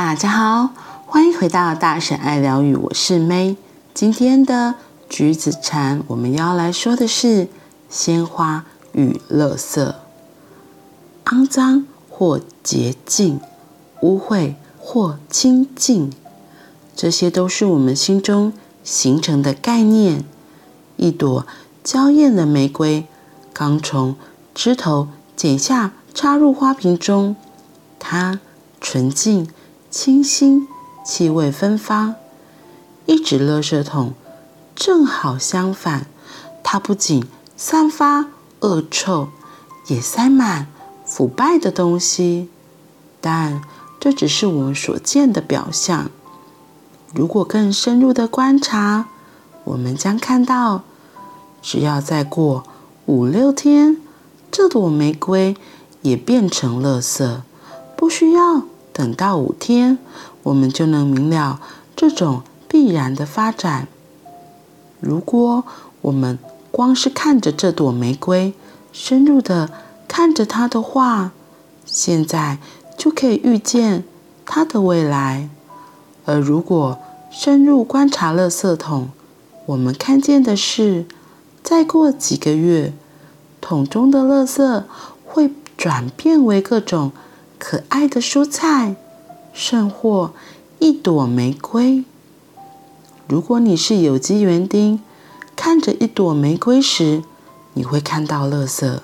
[0.00, 0.70] 大家好，
[1.06, 3.56] 欢迎回到大婶爱疗愈，我是 May。
[3.92, 4.76] 今天的
[5.08, 7.48] 橘子禅，我们要来说的是
[7.90, 9.92] 鲜花与垃圾，
[11.24, 13.40] 肮脏或洁净，
[14.02, 16.12] 污秽或清净，
[16.94, 18.52] 这些都是我们心中
[18.84, 20.24] 形成的概念。
[20.96, 21.44] 一朵
[21.82, 23.04] 娇艳的玫瑰
[23.52, 24.14] 刚从
[24.54, 27.34] 枝头剪下，插入花瓶中，
[27.98, 28.38] 它
[28.80, 29.48] 纯净。
[29.90, 30.68] 清新，
[31.04, 32.14] 气味芬芳。
[33.06, 34.12] 一只垃圾桶
[34.76, 36.06] 正好相反，
[36.62, 37.24] 它不仅
[37.56, 38.26] 散发
[38.60, 39.28] 恶臭，
[39.86, 40.66] 也塞满
[41.06, 42.50] 腐败的东西。
[43.22, 43.62] 但
[43.98, 46.10] 这只是我们所见的表象。
[47.14, 49.06] 如果更深入的观察，
[49.64, 50.82] 我们将看到，
[51.62, 52.64] 只要再过
[53.06, 53.96] 五六天，
[54.50, 55.56] 这朵玫瑰
[56.02, 57.40] 也变成垃圾，
[57.96, 58.64] 不需要。
[58.98, 59.96] 等到五天，
[60.42, 61.60] 我们就能明了
[61.94, 63.86] 这种必然的发展。
[64.98, 65.62] 如果
[66.00, 66.36] 我们
[66.72, 68.54] 光是看着这朵玫瑰，
[68.90, 69.70] 深入的
[70.08, 71.30] 看着它的话，
[71.86, 72.58] 现在
[72.96, 74.02] 就可以预见
[74.44, 75.48] 它的未来。
[76.24, 76.98] 而如果
[77.30, 79.10] 深入观察垃圾桶，
[79.66, 81.06] 我们看见的是，
[81.62, 82.92] 再过几个月，
[83.60, 84.82] 桶中的垃圾
[85.24, 87.12] 会转变为各种。
[87.58, 88.96] 可爱的蔬菜，
[89.52, 90.32] 甚或
[90.78, 92.04] 一朵玫瑰。
[93.26, 95.00] 如果你是有机园丁，
[95.56, 97.22] 看着一朵玫瑰时，
[97.74, 99.00] 你会看到垃圾；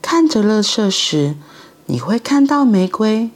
[0.00, 1.34] 看着垃圾时，
[1.86, 3.30] 你会看到玫瑰。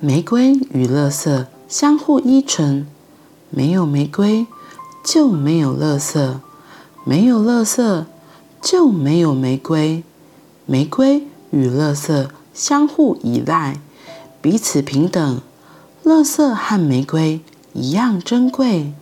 [0.00, 2.86] 玫瑰与垃圾相互依存，
[3.50, 4.46] 没有玫瑰
[5.02, 6.36] 就没有垃圾，
[7.04, 8.04] 没有垃圾
[8.62, 10.02] 就没有玫瑰。
[10.66, 13.80] 玫瑰与垃圾相互依赖。
[14.44, 15.40] 彼此平等，
[16.04, 17.40] 垃圾和玫瑰
[17.72, 18.92] 一样珍贵。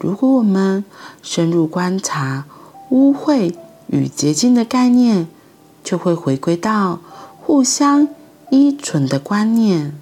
[0.00, 0.84] 如果我们
[1.22, 2.46] 深入观察
[2.90, 3.54] 污秽
[3.86, 5.28] 与洁净的概念，
[5.84, 6.98] 就会回归到
[7.40, 8.08] 互相
[8.50, 9.96] 依存的观念。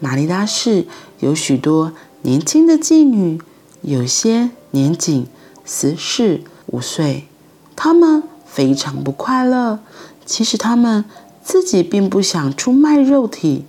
[0.00, 0.88] 马尼拉市
[1.20, 1.92] 有许多
[2.22, 3.40] 年轻的妓女，
[3.82, 5.28] 有些年仅
[5.64, 7.28] 十四五岁，
[7.76, 9.78] 她们非常不快乐。
[10.26, 11.04] 其实她们。
[11.48, 13.64] 自己并不想出卖肉体，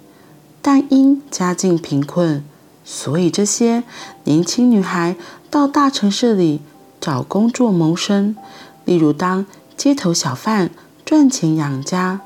[0.61, 2.43] 但因家境贫困，
[2.83, 3.85] 所以这些
[4.25, 5.15] 年轻女孩
[5.49, 6.59] 到大城市里
[6.99, 8.35] 找工作谋生，
[8.83, 9.45] 例如当
[9.77, 10.71] 街头小贩
[11.05, 12.19] 赚钱养家。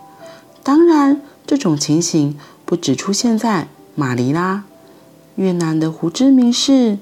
[0.63, 2.35] 当然，这种情形
[2.65, 4.63] 不只出现在马尼拉，
[5.35, 6.97] 越南的胡志明市、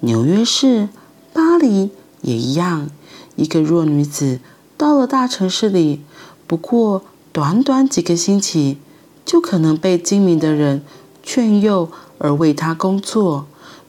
[0.00, 0.90] 纽约市、
[1.32, 2.90] 巴黎也一样。
[3.36, 4.40] 一个弱女子
[4.76, 6.02] 到了大城市里，
[6.46, 7.02] 不过。
[7.36, 8.78] 短短几个星期，
[9.26, 10.82] 就可能被精明的人
[11.22, 13.44] 劝诱而为他工作，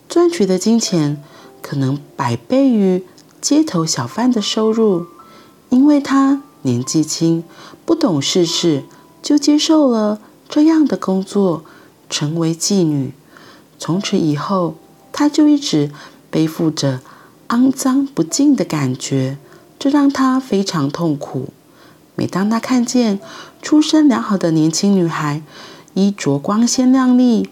[0.09, 1.23] 赚取的金钱
[1.61, 3.05] 可能百倍于
[3.39, 5.05] 街头小贩的收入。
[5.69, 7.45] 因为他年纪轻，
[7.85, 8.83] 不懂世事，
[9.23, 10.19] 就接受了
[10.49, 11.63] 这样的工作，
[12.09, 13.13] 成为妓女。
[13.79, 14.75] 从此以后，
[15.13, 15.89] 他就一直
[16.29, 16.99] 背负着
[17.47, 19.37] 肮脏不净的感觉，
[19.79, 21.53] 这让他非常痛苦。
[22.19, 23.19] 每当他看见
[23.61, 25.44] 出身良好的年轻女孩，
[25.94, 27.47] 衣着光鲜亮丽，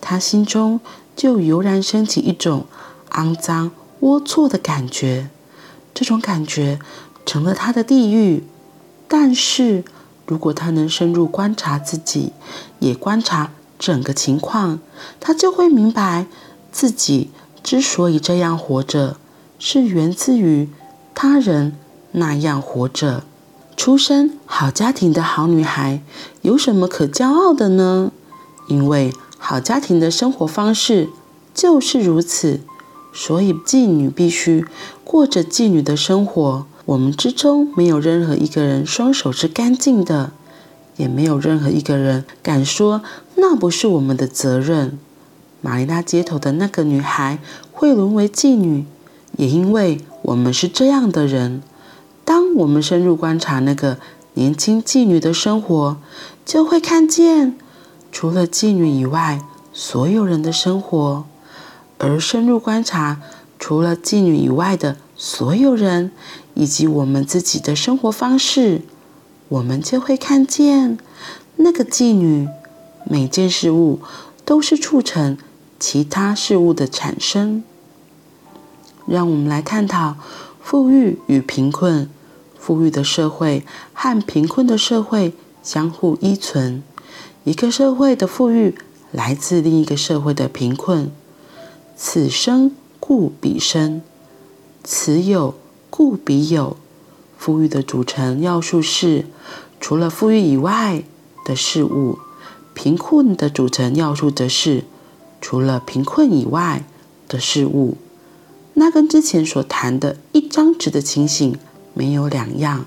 [0.00, 0.80] 他心中
[1.16, 2.66] 就油然升起一种
[3.10, 5.30] 肮脏龌龊的感觉。
[5.92, 6.78] 这种感觉
[7.26, 8.44] 成了他的地狱。
[9.08, 9.84] 但是，
[10.26, 12.32] 如果他能深入观察自己，
[12.78, 14.78] 也观察整个情况，
[15.18, 16.26] 他就会明白，
[16.70, 17.30] 自己
[17.64, 19.16] 之所以这样活着，
[19.58, 20.68] 是源自于
[21.16, 21.76] 他人
[22.12, 23.24] 那样活着。
[23.76, 26.00] 出身好家庭的好女孩
[26.42, 28.12] 有什么可骄傲的呢？
[28.68, 31.10] 因为好家庭的生活方式
[31.52, 32.60] 就是如此，
[33.12, 34.64] 所以妓女必须
[35.02, 36.66] 过着妓女的生活。
[36.86, 40.32] 我们之中没有任何一个人双手是干净的，
[40.96, 43.02] 也没有任何一个人敢说
[43.34, 44.98] 那不是我们的责任。
[45.60, 47.38] 马尼拉街头的那个女孩
[47.72, 48.86] 会沦为妓女，
[49.36, 51.62] 也因为我们是这样的人。
[52.24, 53.98] 当我们深入观察那个
[54.34, 55.98] 年轻妓女的生活，
[56.44, 57.56] 就会看见
[58.10, 59.40] 除了妓女以外
[59.72, 61.24] 所有人的生活；
[61.98, 63.20] 而深入观察
[63.58, 66.12] 除了妓女以外的所有人
[66.54, 68.82] 以及我们自己的生活方式，
[69.48, 70.98] 我们就会看见
[71.56, 72.48] 那个妓女
[73.04, 74.00] 每件事物
[74.44, 75.36] 都是促成
[75.78, 77.62] 其他事物的产生。
[79.06, 80.16] 让我们来探讨
[80.64, 82.08] 富裕与贫困。
[82.58, 83.62] 富裕的社会
[83.92, 86.82] 和贫困的社会相互依存。
[87.44, 88.74] 一个社会的富裕
[89.12, 91.12] 来自另一个社会的贫困。
[91.94, 94.00] 此生故彼生，
[94.82, 95.54] 此有
[95.90, 96.78] 故彼有。
[97.36, 99.26] 富裕的组成要素是
[99.78, 101.04] 除了富裕以外
[101.44, 102.18] 的事物，
[102.72, 104.84] 贫困的组成要素则是
[105.42, 106.82] 除了贫困以外
[107.28, 107.98] 的事物。
[108.74, 111.56] 那跟之前所谈的一张纸的情形
[111.92, 112.86] 没有两样。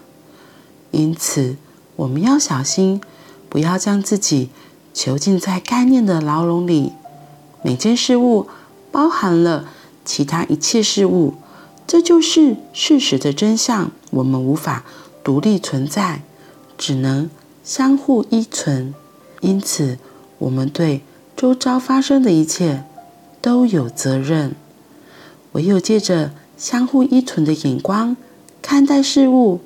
[0.92, 1.56] 因此，
[1.95, 3.01] 我们要小心，
[3.50, 4.50] 不要将自己
[4.94, 6.94] 囚禁在概念的牢笼里。
[7.62, 8.48] 每件事物
[8.92, 9.69] 包含了
[10.06, 11.34] 其他一切事物，
[11.86, 13.92] 这就是事实的真相。
[14.12, 14.86] 我们无法
[15.24, 16.22] 独立存在，
[16.78, 17.30] 只能
[17.63, 18.94] 相互依存。
[19.42, 19.98] 因此，
[20.39, 21.01] 我们对
[21.36, 22.84] 周遭发生的一切
[23.42, 24.56] 都有责任。
[25.57, 28.15] 唯有借着相互依存的眼光
[28.62, 29.62] 看待事物。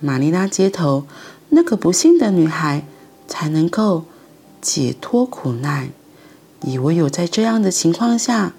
[0.00, 1.06] 马尼拉街头
[1.50, 2.84] 那个不幸的女孩
[3.28, 4.04] 才能够
[4.60, 5.90] 解脱苦难，
[6.64, 8.54] 以唯有在这样的情况下，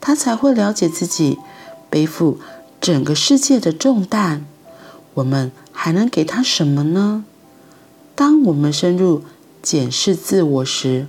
[0.00, 1.38] 她才会了解自己
[1.90, 2.38] 背负
[2.80, 4.46] 整个世界的重担。
[5.12, 7.26] 我们还能给她什么呢？
[8.14, 9.22] 当我们深入
[9.60, 11.06] 检视自我时，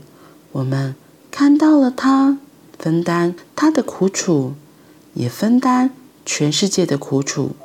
[0.52, 0.94] 我们
[1.32, 2.38] 看到了她
[2.78, 4.54] 分担她的苦楚，
[5.16, 5.90] 也分担
[6.24, 7.56] 全世界的苦楚。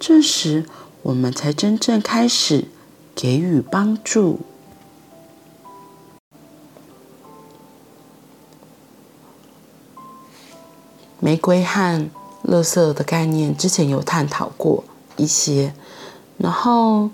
[0.00, 0.64] 这时，
[1.02, 2.68] 我们才真正开始
[3.14, 4.40] 给予帮助。
[11.18, 12.08] 玫瑰和
[12.44, 14.84] 垃圾的概念之前有探讨过
[15.16, 15.74] 一些，
[16.38, 17.10] 然后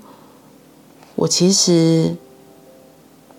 [1.15, 2.17] 我其实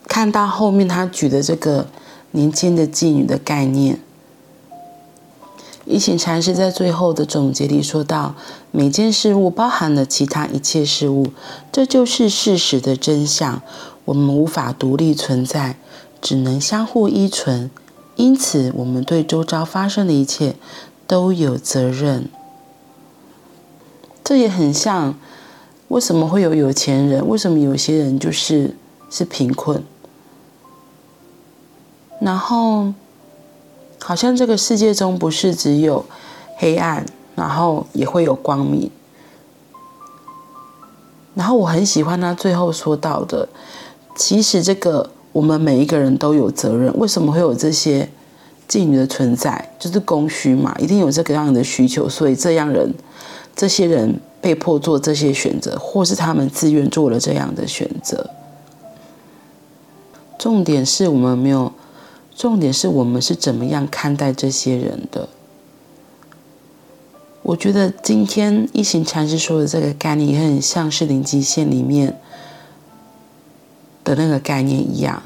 [0.07, 1.89] 看到后面他举的这个
[2.31, 3.99] 年轻的妓女的概念。
[5.85, 8.35] 一行禅师在最后的总结里说道
[8.71, 11.33] ：“每件事物包含了其他一切事物，
[11.73, 13.61] 这就是事实的真相。
[14.05, 15.77] 我们无法独立存在，
[16.21, 17.69] 只能相互依存。
[18.15, 20.55] 因此，我们对周遭发生的一切
[21.05, 22.29] 都有责任。
[24.23, 25.15] 这也很像，
[25.89, 27.27] 为什么会有有钱人？
[27.27, 28.77] 为什么有些人就是
[29.09, 29.83] 是贫困？
[32.21, 32.93] 然后。”
[34.05, 36.03] 好像这个世界中不是只有
[36.57, 37.05] 黑暗，
[37.35, 38.91] 然后也会有光明。
[41.33, 43.47] 然后我很喜欢他最后说到的，
[44.13, 46.93] 其实这个我们每一个人都有责任。
[46.99, 48.09] 为什么会有这些
[48.67, 49.73] 妓女的存在？
[49.79, 52.93] 就是供需嘛，一定有这个样的需求，所以这样人，
[53.55, 58.29] 这些人被迫做这些选择，或是他们自愿做了这样的选择。
[60.37, 61.71] 重点是我们没有。
[62.35, 65.29] 重点是我们是怎么样看待这些人的？
[67.43, 72.17] 我觉得今天一行禅师说的这个概念也很像是零极限里面
[74.03, 75.21] 的那个概念一样。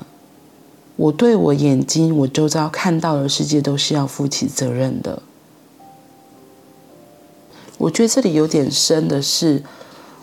[0.96, 5.22] 我对我眼睛、我周遭看到的世界都是要负起责任的。
[7.78, 9.62] 我觉得这里有点深的是，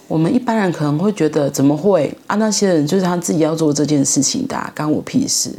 [0.08, 2.34] 我们一般人可能会觉得怎么会啊？
[2.34, 5.54] 那些人就是他自己要做这件事情的啊，干我屁事。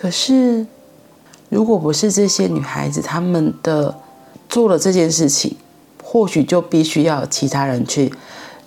[0.00, 0.66] 可是，
[1.50, 3.94] 如果不是这些女孩子，她们的
[4.48, 5.54] 做了这件事情，
[6.02, 8.10] 或许就必须要其他人去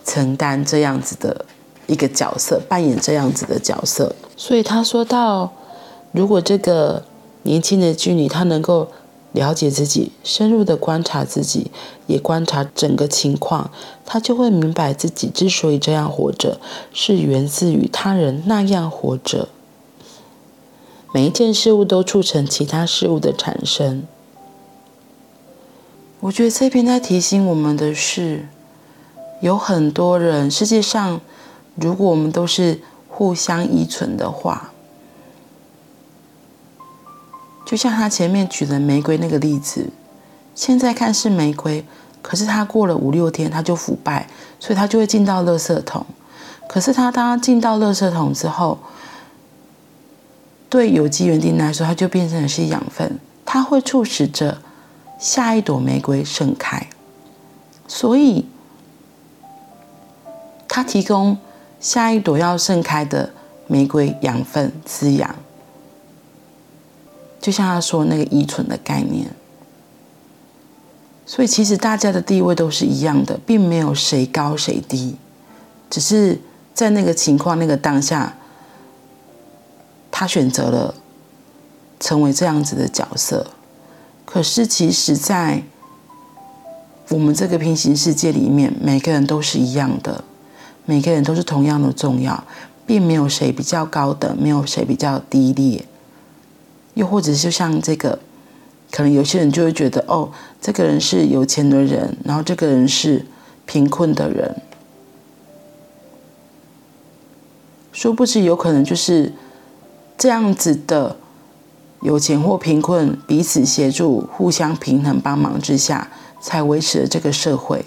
[0.05, 1.43] 承担这样子的
[1.87, 4.15] 一个角色，扮演这样子的角色。
[4.37, 5.51] 所以他说到，
[6.11, 7.03] 如果这个
[7.41, 8.89] 年轻的妓女她能够
[9.31, 11.71] 了解自己，深入的观察自己，
[12.05, 13.71] 也观察整个情况，
[14.05, 16.59] 她就会明白自己之所以这样活着，
[16.93, 19.47] 是源自于他人那样活着。
[21.13, 24.03] 每一件事物都促成其他事物的产生。
[26.21, 28.47] 我觉得这篇在提醒我们的是，
[29.39, 31.21] 有很多人，世界上，
[31.75, 34.71] 如果我们都是互相依存的话，
[37.63, 39.89] 就像他前面举的玫瑰那个例子，
[40.55, 41.85] 现在看是玫瑰，
[42.23, 44.27] 可是它过了五六天它就腐败，
[44.59, 46.03] 所以它就会进到垃圾桶。
[46.67, 48.79] 可是它当它进到垃圾桶之后，
[50.73, 54.57] 对有机园丁来说，它就变成的是养分，它会促使着
[55.19, 56.87] 下一朵玫瑰盛开。
[57.87, 58.47] 所以，
[60.67, 61.37] 它提供
[61.79, 63.29] 下一朵要盛开的
[63.67, 65.35] 玫瑰养分滋养。
[67.39, 69.27] 就像他说那个依存的概念。
[71.27, 75.17] 所以，其实大家的地位都是一样的，并没有谁高谁低，
[75.91, 76.41] 只是
[76.73, 78.35] 在那个情况、那个当下。
[80.15, 80.93] 他选择了
[81.99, 83.47] 成为这样子的角色，
[84.25, 85.63] 可是其实，在
[87.09, 90.23] 我们这个平行世界里面，每个人都是一样的，
[90.85, 92.43] 每个人都是同样的重要，
[92.85, 95.83] 并没有谁比较高等，没有谁比较低劣。
[96.93, 98.19] 又或者就像这个，
[98.91, 100.29] 可能有些人就会觉得，哦，
[100.61, 103.25] 这个人是有钱的人，然后这个人是
[103.65, 104.61] 贫困的人。
[107.91, 109.31] 殊不知，有可能就是
[110.23, 111.17] 这样子的，
[111.99, 116.07] 有钱或贫困彼此协助、互相平衡、帮忙之下，
[116.39, 117.83] 才维持了这个社会。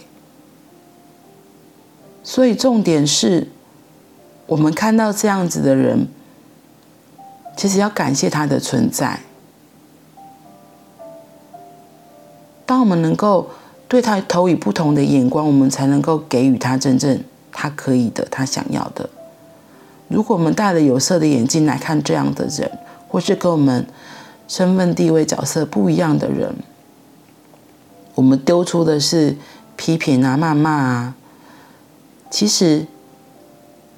[2.23, 3.49] 所以，重点是，
[4.49, 6.09] 我们看到这样子的人，
[7.57, 9.21] 其实要感谢他的存在。
[12.67, 13.49] 当我们能够
[13.89, 17.19] 对他投以不同的眼光，我们才能够给予他真正
[17.51, 19.09] 他可以的、他想要的。
[20.09, 22.71] 如果我们戴了有色的眼镜来看这样的人，
[23.09, 23.87] 或是跟我们
[24.47, 26.55] 身份地位角色不一样的人，
[28.15, 29.37] 我们丢出的是
[29.75, 31.15] 批评啊、谩骂啊，
[32.31, 32.87] 其实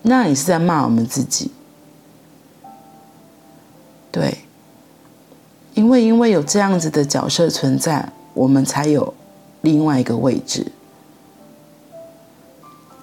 [0.02, 1.50] 那也是在骂我们自己。
[4.10, 4.38] 对，
[5.74, 9.12] 因为因为有这样子的角色存在，我们才有
[9.60, 10.72] 另外一个位置。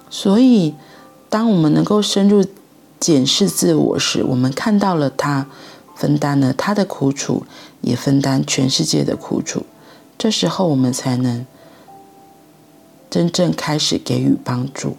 [0.10, 0.74] 所以，
[1.30, 2.44] 当我们能够深入
[3.06, 5.46] 检视自我时，我们看到了他
[5.96, 7.46] 分担了他的苦楚，
[7.82, 9.64] 也分担全世界的苦楚。
[10.18, 11.46] 这时候，我们才能
[13.12, 14.98] 真正开始给予帮助。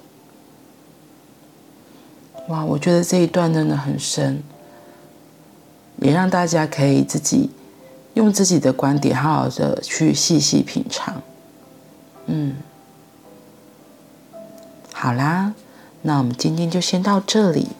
[2.47, 4.41] 哇，我觉得这一段真的很深。
[5.97, 7.51] 也让大家可以自己
[8.15, 11.21] 用自己的观点，好好的去细细品尝。
[12.27, 12.55] 嗯，
[14.93, 15.55] 好啦，
[16.03, 17.71] 那我们今天就先到这里，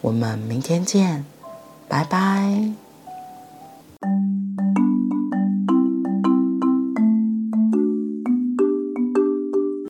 [0.00, 1.24] 我们明天见，
[1.88, 2.89] 拜拜。